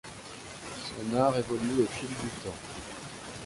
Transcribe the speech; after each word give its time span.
Son 0.83 1.15
art 1.15 1.37
évolue 1.37 1.83
au 1.83 1.85
fil 1.85 2.07
du 2.09 2.29
temps. 2.43 2.57